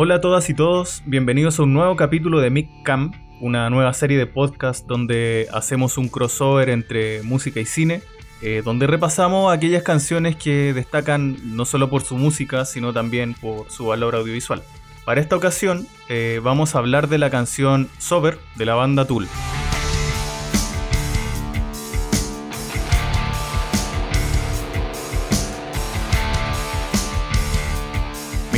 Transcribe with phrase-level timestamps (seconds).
[0.00, 3.10] Hola a todas y todos, bienvenidos a un nuevo capítulo de Mic Cam,
[3.40, 8.02] una nueva serie de podcast donde hacemos un crossover entre música y cine,
[8.40, 13.72] eh, donde repasamos aquellas canciones que destacan no solo por su música, sino también por
[13.72, 14.62] su valor audiovisual.
[15.04, 19.26] Para esta ocasión eh, vamos a hablar de la canción Sober de la banda Tool.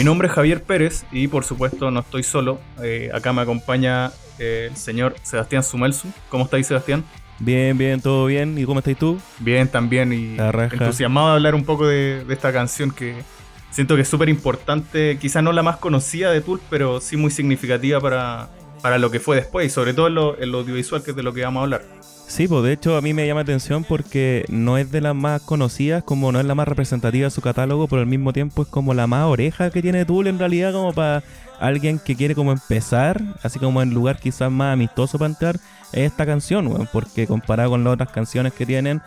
[0.00, 2.59] Mi nombre es Javier Pérez y por supuesto no estoy solo.
[2.82, 6.09] Eh, acá me acompaña eh, el señor Sebastián Sumelsu.
[6.30, 7.04] ¿Cómo estáis, Sebastián?
[7.38, 8.56] Bien, bien, todo bien.
[8.56, 9.20] ¿Y cómo estáis tú?
[9.40, 10.10] Bien, también.
[10.14, 10.38] Y
[10.73, 13.14] entusiasmado de hablar un poco de, esta canción que
[13.70, 15.18] siento que es súper importante.
[15.18, 18.48] Quizás no la más conocida de Tool, pero sí muy significativa para,
[18.80, 21.16] para lo que fue después y sobre todo en lo, en lo audiovisual, que es
[21.18, 21.82] de lo que vamos a hablar.
[22.30, 25.43] Sí, pues de hecho a mí me llama atención porque no es de las más
[25.43, 28.69] conocidas, como no es la más representativa de su catálogo, pero al mismo tiempo es
[28.69, 31.24] como la más oreja que tiene Tool en realidad como para
[31.59, 35.57] alguien que quiere como empezar, así como en lugar quizás más amistoso para entrar,
[35.93, 39.02] esta canción, porque comparado con las otras canciones que tienen,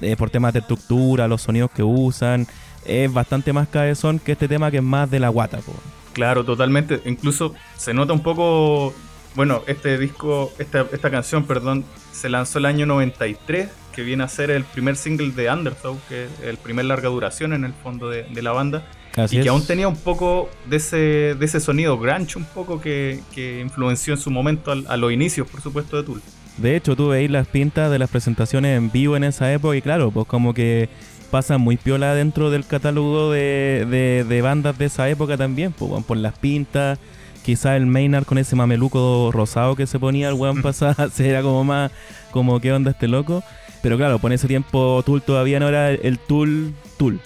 [0.00, 2.48] eh, por temas de estructura, los sonidos que usan,
[2.84, 5.58] es bastante más cabezón que este tema que es más de la guata.
[5.58, 5.78] Pues.
[6.12, 7.00] Claro, totalmente.
[7.04, 8.92] Incluso se nota un poco
[9.34, 14.28] bueno, este disco, esta, esta canción, perdón, se lanzó el año 93, que viene a
[14.28, 18.08] ser el primer single de Undertow, que es el primer larga duración en el fondo
[18.08, 18.86] de, la banda.
[19.30, 20.96] y que aún tenía un poco de ese,
[21.34, 23.20] de ese sonido grunge, un poco que,
[23.62, 26.22] influenció en su momento a los inicios, por supuesto, de Tool.
[26.58, 29.82] De hecho, tú veis las pintas de las presentaciones en vivo en esa época y
[29.82, 30.88] claro, pues como que
[31.32, 36.16] pasa muy piola dentro del catálogo de, de, bandas de esa época también, pues, por
[36.16, 37.00] las pintas,
[37.44, 41.62] quizá el Maynard con ese mameluco rosado que se ponía el weón pasado, era como
[41.62, 41.92] más,
[42.32, 43.44] como qué onda este loco.
[43.82, 47.20] Pero claro, por ese tiempo Tool todavía no era el Tool Tool.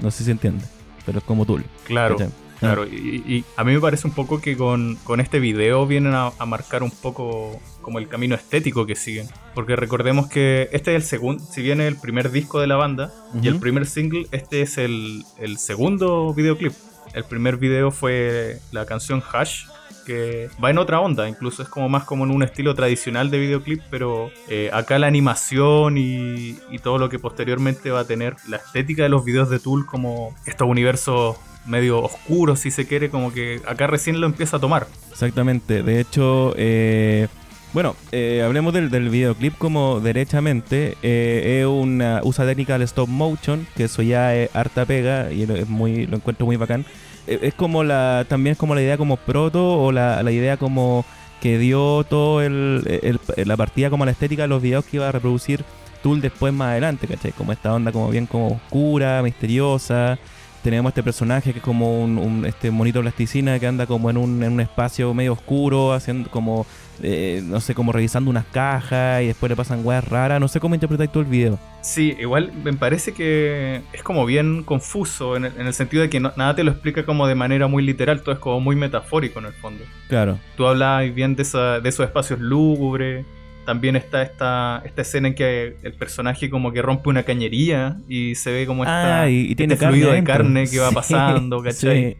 [0.00, 0.64] No sé si se entiende,
[1.04, 1.64] pero es como Tool.
[1.84, 2.16] Claro.
[2.58, 6.82] Claro, y, a mí me parece un poco que con, este video vienen a, marcar
[6.82, 9.28] un poco como el camino estético que siguen.
[9.54, 13.12] Porque recordemos que este es el segundo, si viene el primer disco de la banda
[13.42, 16.74] y el primer single, este es el, el segundo videoclip.
[17.12, 19.64] El primer video fue la canción Hash,
[20.06, 23.38] que va en otra onda, incluso es como más como en un estilo tradicional de
[23.38, 28.56] videoclip, pero eh, acá la animación y, todo lo que posteriormente va a tener, la
[28.56, 33.32] estética de los videos de Tool como estos universos medio oscuros, si se quiere, como
[33.32, 34.86] que acá recién lo empieza a tomar.
[35.10, 36.54] Exactamente, de hecho...
[36.56, 37.28] Eh,
[37.72, 40.96] bueno, eh, hablemos del, videoclip como derechamente.
[41.02, 45.68] es una usa técnica del stop motion, que eso ya es harta pega y es
[45.68, 46.84] muy, lo encuentro muy bacán.
[47.26, 51.04] Eh, es como la también es como la idea como proto o la, idea como
[51.40, 55.12] que dio todo el, la partida como la estética de los videos que iba a
[55.12, 55.64] reproducir
[56.02, 57.32] Tool después más adelante, ¿cachai?
[57.32, 60.18] Como esta onda como bien como oscura, misteriosa.
[60.62, 64.42] Tenemos este personaje que es como un, este monito plasticina que anda como en un,
[64.42, 66.66] en un espacio medio oscuro, haciendo como
[67.02, 70.40] eh, no sé, como revisando unas cajas y después le pasan weas raras.
[70.40, 71.58] No sé cómo interpretáis todo el video.
[71.80, 76.54] Sí, igual me parece que es como bien confuso en el, sentido de que nada
[76.54, 79.54] te lo explica como de manera muy literal, todo es como muy metafórico en el
[79.54, 79.84] fondo.
[80.08, 80.38] Claro.
[80.56, 83.24] Tú hablabas bien de, esa, de esos espacios lúgubres.
[83.66, 88.34] También está esta, esta escena en que el personaje como que rompe una cañería y
[88.34, 92.16] se ve como ah, y, este tiene fluido de carne que va pasando, ¿cachai?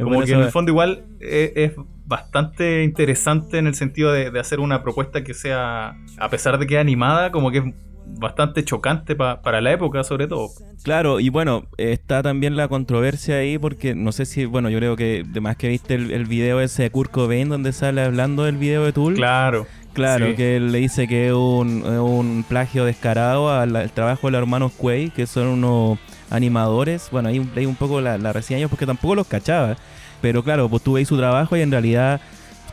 [0.00, 1.72] Como que en el fondo igual es,
[2.06, 6.74] bastante interesante en el sentido de, hacer una propuesta que sea, a pesar de que
[6.74, 7.64] es animada, como que es
[8.06, 10.50] bastante chocante para la época sobre todo.
[10.82, 14.96] Claro, y bueno, está también la controversia ahí porque no sé si, bueno, yo creo
[14.96, 18.84] que además que viste el, video ese de Kurt Cobain donde sale hablando del video
[18.84, 19.14] de Tool.
[19.14, 19.66] Claro.
[19.94, 24.72] Claro, que él le dice que es un, plagio descarado al, trabajo de los hermanos
[24.72, 25.98] Quay, que son unos
[26.30, 27.08] animadores.
[27.10, 29.76] Bueno, ahí leí un poco la, la reseña porque tampoco los cachaba.
[30.20, 32.20] Pero claro, pues tú veis su trabajo y en realidad,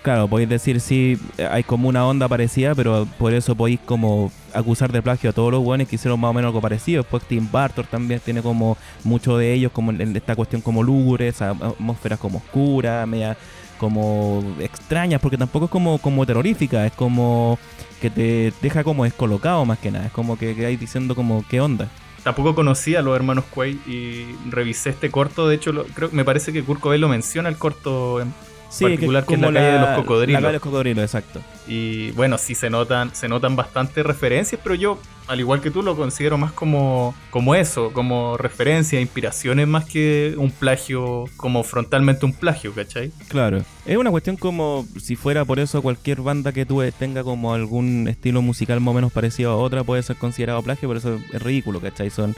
[0.01, 4.91] claro, podéis decir sí, hay como una onda parecida, pero por eso podéis como acusar
[4.91, 7.03] de plagio a todos los buenos que hicieron más o menos algo parecido.
[7.03, 11.33] Pues Tim Burton también tiene como mucho de ellos, como en esta cuestión como lúgubre,
[11.39, 13.37] atmósferas como oscuras, media
[13.81, 17.57] como extrañas, porque tampoco es como, como terrorífica, es como
[17.99, 21.59] que te deja como descolocado más que nada, es como que, que diciendo como qué
[21.59, 21.89] onda
[22.23, 25.47] tampoco conocía a los hermanos Quay y revisé este corto.
[25.47, 28.31] De hecho, creo me parece que Kurt Cobain lo menciona el corto en
[28.79, 30.33] particular, que, es la, calle de los cocodrilos.
[30.33, 31.41] La calle de los cocodrilos, exacto.
[31.67, 34.99] Y bueno, sí se notan, se notan bastante referencias, pero yo
[35.31, 40.35] al igual que tú, lo considero más como, como eso, como referencia, inspiraciones más que
[40.37, 43.13] un plagio, como frontalmente un plagio, ¿cachai?
[43.29, 43.63] Claro.
[43.85, 48.09] Es una cuestión como si fuera por eso cualquier banda que tú tenga como algún
[48.09, 51.41] estilo musical más o menos parecido a otra puede ser considerado plagio, por eso es
[51.41, 52.09] ridículo, ¿cachai?
[52.09, 52.35] Son.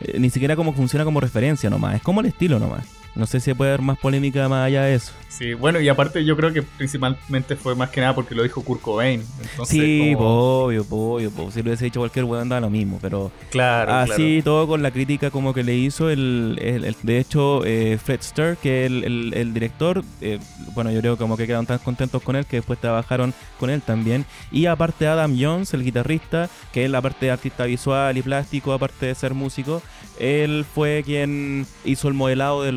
[0.00, 2.86] Eh, ni siquiera como funciona como referencia nomás, es como el estilo nomás.
[3.14, 5.12] No sé si puede haber más polémica más allá de eso.
[5.28, 8.62] Sí, bueno, y aparte yo creo que principalmente fue más que nada porque lo dijo
[8.62, 9.24] Kurt Cobain.
[9.64, 14.42] sí, obvio, obvio, si lo hubiese dicho cualquier weón da lo mismo, pero claro, así
[14.42, 18.56] todo con la crítica como que le hizo el, el, de hecho eh, Fred Stur,
[18.56, 20.38] que es el, el, director, eh,
[20.74, 23.82] bueno, yo creo como que quedaron tan contentos con él que después trabajaron con él
[23.82, 28.22] también, y aparte Adam Jones, el guitarrista, que es la parte de artista visual y
[28.22, 29.82] plástico, aparte de ser músico,
[30.18, 32.72] él fue quien hizo el modelado de,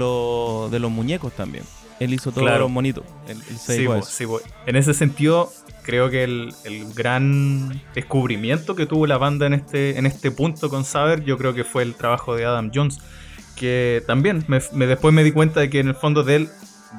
[0.71, 1.63] de los muñecos también.
[1.99, 3.03] Él hizo todo lo bonito.
[3.57, 3.87] sí,
[4.65, 5.51] En ese sentido,
[5.83, 6.53] creo que el,
[6.95, 11.53] gran descubrimiento que tuvo la banda en este, en este punto con Saber, yo creo
[11.53, 12.99] que fue el trabajo de Adam Jones.
[13.55, 16.49] Que también me, después me di cuenta de que en el fondo de él,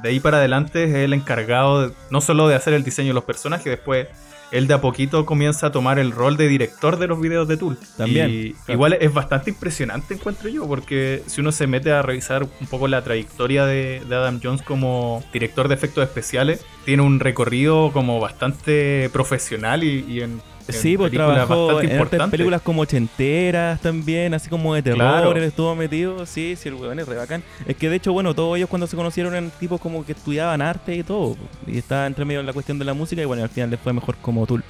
[0.03, 3.25] de ahí para adelante, es el encargado no solo de hacer el diseño de los
[3.25, 4.09] personajes, después
[4.55, 7.57] él de a poquito comienza a tomar el rol de director de los videos de
[7.57, 7.77] Tool.
[7.97, 8.31] También.
[8.31, 12.67] Y igual es bastante impresionante, encuentro yo, porque si uno se mete a revisar un
[12.69, 18.21] poco la trayectoria de, Adam Jones como director de efectos especiales, tiene un recorrido como
[18.21, 24.83] bastante profesional y, en Sí, pues trabajó en películas como ochenteras también, así como de
[24.83, 27.43] terror, él estuvo metido, sí, sí, el weón es re bacán.
[27.67, 30.63] Es que de hecho, bueno, todos ellos cuando se conocieron eran tipos como que estudiaban
[30.63, 33.43] arte y todo, y estaba entre medio en la cuestión de la música y bueno,
[33.43, 34.65] al final les fue mejor como Tool.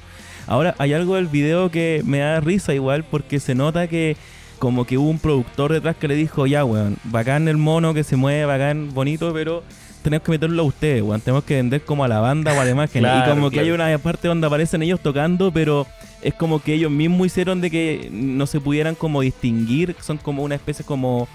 [0.46, 4.16] Ahora, hay algo del video que me da risa igual porque se nota que
[4.58, 8.04] como que hubo un productor detrás que le dijo, ya, weón, bacán el mono que
[8.04, 9.62] se mueve, bacán, bonito, pero
[10.04, 11.22] tenemos que meterlo a ustedes, weón.
[11.22, 13.04] Tenemos que vender como a la banda o a la imagen.
[13.04, 15.86] y como que hay una parte donde aparecen ellos tocando, pero
[16.20, 19.96] es como que ellos mismos hicieron de que no se pudieran como distinguir.
[20.00, 21.26] Son como una especie como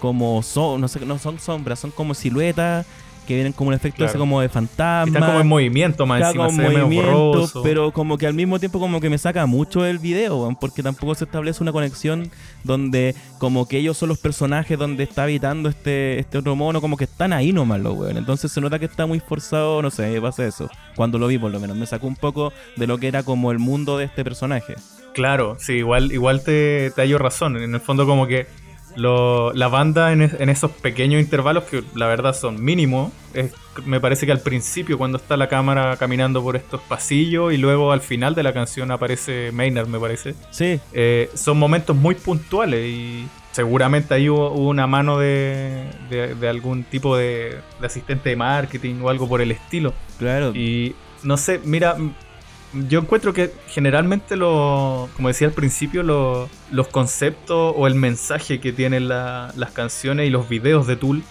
[0.00, 2.84] como son, no sé, no son sombras, son como siluetas
[3.26, 5.06] que vienen como un efecto así como de fantasma.
[5.06, 9.00] Están como en movimiento más encima, como movimiento, pero como que al mismo tiempo como
[9.00, 12.30] que me saca mucho el video, porque tampoco se establece una conexión
[12.64, 16.96] donde como que ellos son los personajes donde está habitando este, este otro mono, como
[16.96, 18.16] que están ahí nomás los weón.
[18.16, 20.70] Entonces se nota que está muy forzado, no sé, pasa eso.
[20.94, 23.50] Cuando lo vi por lo menos, me sacó un poco de lo que era como
[23.50, 24.74] el mundo de este personaje.
[25.14, 27.56] Claro, sí, igual, igual te, te hallo razón.
[27.56, 28.46] En el fondo como que
[28.96, 33.12] la banda en, esos pequeños intervalos, que la verdad son mínimos,
[33.84, 37.92] me parece que al principio cuando está la cámara caminando por estos pasillos y luego
[37.92, 40.34] al final de la canción aparece Maynard, me parece.
[40.50, 40.80] Sí.
[40.92, 47.16] Eh, son momentos muy puntuales y seguramente ahí hubo, una mano de, de, algún tipo
[47.16, 49.92] de, de asistente de marketing o algo por el estilo.
[50.18, 50.54] Claro.
[50.54, 51.96] Y no sé, mira,
[52.88, 58.72] yo encuentro que generalmente, lo, como decía al principio, los conceptos o el mensaje que
[58.72, 61.22] tienen las canciones y los videos de Tool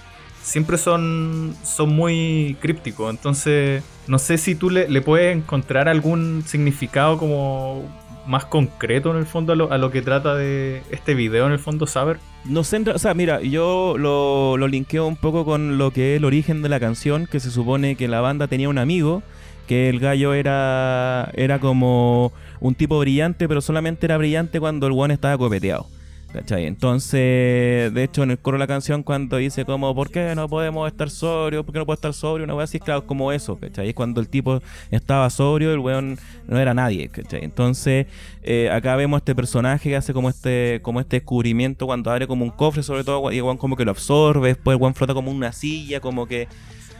[0.41, 3.09] siempre son, son muy crípticos.
[3.09, 7.83] Entonces, no sé si tú le, puedes encontrar algún significado como
[8.27, 11.87] más concreto en el fondo a lo, que trata de este video en el fondo
[11.87, 12.19] saber.
[12.43, 16.17] No sé, o sea, mira, yo lo, lo linkeo un poco con lo que es
[16.17, 19.23] el origen de la canción, que se supone que la banda tenía un amigo
[19.67, 24.93] que el gallo era, era como un tipo brillante, pero solamente era brillante cuando el
[24.93, 25.87] one estaba copeteado.
[26.35, 26.65] ¿Cachai?
[26.65, 30.49] Entonces, de hecho, en el coro de la canción, cuando dice como, ¿por qué no
[30.49, 31.63] podemos estar sobrios?
[31.63, 32.43] ¿Por qué no puedo estar sobrio?
[32.43, 33.87] Una wea así, claro, como eso, ¿cachai?
[33.87, 37.45] Es cuando el tipo estaba sobrio, el weón no era nadie, ¿cachai?
[37.45, 38.07] Entonces,
[38.43, 42.43] eh, acá vemos este personaje que hace como este como este descubrimiento cuando abre como
[42.43, 45.13] un cofre, sobre todo, y el weón como que lo absorbe, después el weón flota
[45.13, 46.49] como una silla, como que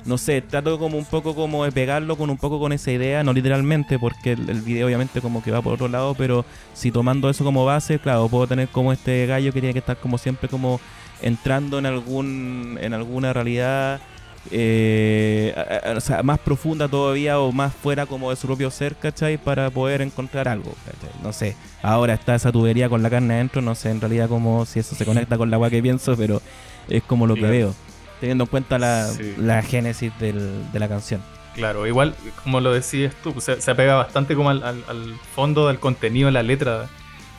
[0.06, 3.24] no sé, trato como un poco como de pegarlo con un poco con esa idea,
[3.24, 7.30] no literalmente, porque el, video obviamente como que va por otro lado, pero si tomando
[7.30, 10.48] eso como base, claro, puedo tener como este gallo que tiene que estar como siempre
[10.48, 10.80] como
[11.22, 14.00] entrando en algún en alguna realidad
[14.52, 15.56] eh,
[15.96, 19.38] o sea, más profunda todavía o más fuera como de su propio ser, ¿cachai?
[19.38, 21.24] Para poder encontrar algo, ¿cachai?
[21.24, 24.66] No sé, ahora está esa tubería con la carne adentro, no sé en realidad como
[24.66, 26.44] si eso se conecta con la agua que pienso, pero
[26.90, 27.74] es como lo que veo
[28.20, 31.22] teniendo en cuenta la, génesis de la canción.
[31.56, 35.80] Claro, igual, como lo decías tú, pues, se, se apega bastante como al, fondo del
[35.80, 36.90] contenido la letra.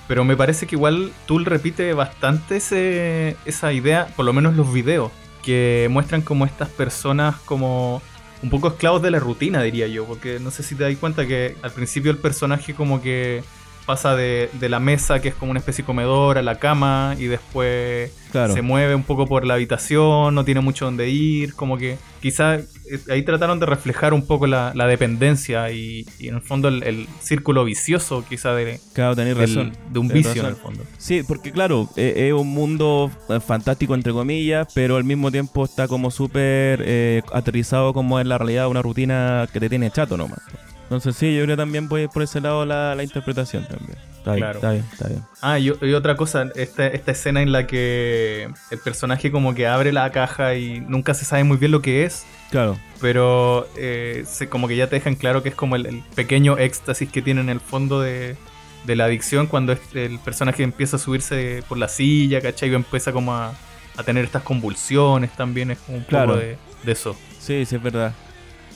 [0.08, 4.72] Pero me parece que igual Tool repite bastante ese, esa idea, por lo menos los
[4.72, 8.00] videos, que muestran como estas personas como
[8.42, 10.06] un poco esclavos de la rutina, diría yo.
[10.06, 13.44] Porque no sé si te das cuenta que al principio el personaje como que
[13.86, 17.26] pasa de, la mesa, que es como una especie de comedor, a la cama, y
[17.26, 21.96] después se mueve un poco por la habitación, no tiene mucho donde ir, como que
[22.20, 27.06] quizás eh, ahí trataron de reflejar un poco la, dependencia y, en el fondo el,
[27.20, 30.84] círculo vicioso quizá de, claro, razón, de un vicio en el fondo.
[30.98, 35.64] Sí, porque claro, e, es, un mundo eh, fantástico entre comillas, pero al mismo tiempo
[35.64, 40.16] está como súper eh, aterrizado como en la realidad, una rutina que te tiene chato
[40.16, 40.40] nomás.
[40.86, 43.98] Entonces sí, yo creo que también voy por ese lado la, interpretación también.
[44.18, 44.58] Está bien, Claro.
[44.58, 45.22] está bien, está bien.
[45.42, 49.66] Ah, y, y otra cosa, esta, esta escena en la que el personaje como que
[49.66, 54.24] abre la caja y nunca se sabe muy bien lo que es, Claro, pero eh,
[54.28, 57.20] se, como que ya te dejan claro que es como el, el pequeño éxtasis que
[57.20, 58.36] tiene en el fondo de,
[58.84, 62.70] de la adicción cuando es- el personaje empieza a subirse por la silla, ¿cachai?
[62.70, 63.54] Y empieza como a,
[63.96, 66.34] a tener estas convulsiones también, es como un Claro.
[66.34, 67.16] poco de, de eso.
[67.40, 68.12] sí, sí, es verdad.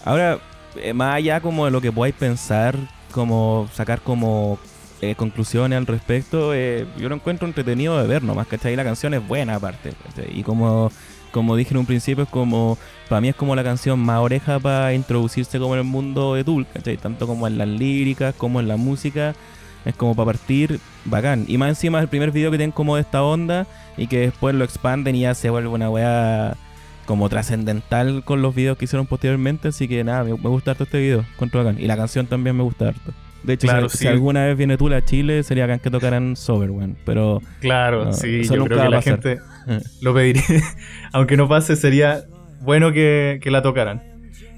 [0.04, 0.38] Ahora,
[0.76, 2.76] eh, más allá como de lo que podáis pensar,
[3.12, 4.58] como sacar como
[5.02, 8.76] eh, conclusiones al respecto, eh, yo lo encuentro entretenido de ver nomás, ¿cachai?
[8.76, 9.94] La canción es buena aparte.
[10.32, 10.92] Y como,
[11.32, 12.76] como dije en un principio, es como,
[13.08, 16.44] para mí es como la canción más oreja para introducirse como en el mundo de
[16.44, 16.66] Tool.
[17.00, 19.34] Tanto como en las líricas, como en la música,
[19.84, 21.44] es como para partir bacán.
[21.48, 24.20] Y más encima es el primer video que tienen como de esta onda y que
[24.20, 26.56] después lo expanden y ya se vuelve una weá
[27.10, 30.84] como trascendental con los videos que hicieron posteriormente, así que nada, me, me gusta harto
[30.84, 31.82] este video, encuentro bacán.
[31.82, 33.12] Y la canción también me gusta harto.
[33.42, 34.02] De hecho, Claro, si, sí.
[34.04, 36.96] si alguna vez viene Tula a Chile, sería bacán que tocaran Sober, weón.
[37.04, 39.02] Pero Claro, No, sí, yo creo que la pasar.
[39.22, 39.38] gente
[40.00, 40.44] lo pediría.
[41.12, 42.22] Aunque no pase, sería
[42.60, 44.02] bueno que, que la tocaran.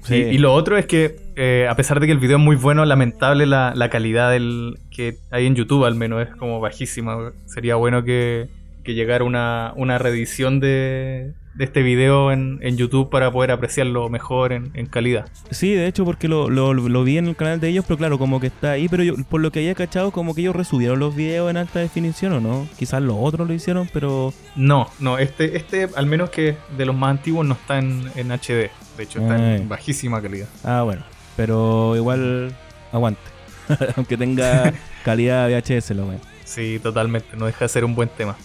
[0.03, 0.15] sí.
[0.15, 2.55] Y, y lo otro es que, eh, a pesar de que el video es muy
[2.55, 7.31] bueno, lamentable la, la calidad del que hay en YouTube, al menos es como bajísima.
[7.47, 8.47] Sería bueno que,
[8.83, 14.09] que llegara una, una reedición de, de este video en, en YouTube para poder apreciarlo
[14.09, 15.27] mejor en, en calidad.
[15.51, 18.17] Sí, de hecho, porque lo, lo, lo vi en el canal de ellos, pero claro,
[18.17, 18.87] como que está ahí.
[18.89, 21.79] Pero yo, por lo que haya cachado, como que ellos resubieron los videos en alta
[21.79, 22.67] definición, ¿o no?
[22.77, 24.33] Quizás los otros lo hicieron, pero.
[24.55, 28.31] No, no, este, este al menos que de los más antiguos no está en, en
[28.31, 28.71] HD.
[28.97, 29.61] De hecho, está Ay.
[29.61, 30.47] en bajísima calidad.
[30.63, 31.03] Ah, bueno.
[31.35, 32.55] Pero igual,
[32.91, 33.21] aguante.
[33.95, 34.73] Aunque tenga
[35.05, 36.21] calidad VHS, lo weón.
[36.45, 38.35] Sí, totalmente, no deja de ser un buen tema.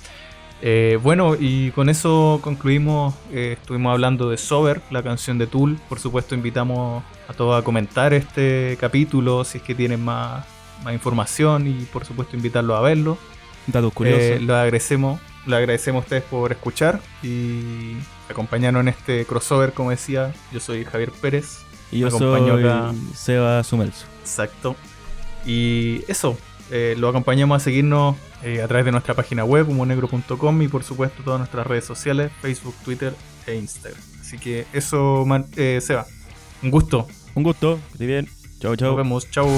[0.60, 5.78] Eh, bueno, y con eso concluimos, eh, estuvimos hablando de Sober, la canción de Tool.
[5.88, 10.44] Por supuesto, invitamos a todos a comentar este capítulo si es que tienen más,
[10.82, 13.18] más información y por supuesto invitarlos a verlo.
[13.66, 14.22] Datos curiosos.
[14.22, 17.94] Eh, lo agradecemos, lo agradecemos a ustedes por escuchar y
[18.28, 20.32] acompañarnos en este crossover, como decía.
[20.52, 21.60] Yo soy Javier Pérez.
[21.92, 22.92] y yo soy acá.
[23.14, 24.06] Seba Sumelso.
[24.22, 24.74] Exacto.
[25.46, 26.36] Y eso,
[26.70, 30.84] eh, lo acompañamos a seguirnos eh, a través de nuestra página web, humonegro.com y por
[30.84, 33.14] supuesto todas nuestras redes sociales, Facebook, Twitter
[33.46, 34.00] e Instagram.
[34.20, 36.06] Así que eso, man- eh, Seba.
[36.62, 37.06] Un gusto.
[37.34, 38.28] Un gusto, que estés bien.
[38.60, 38.88] Chau, chau.
[38.88, 39.30] Nos vemos.
[39.30, 39.48] Chau.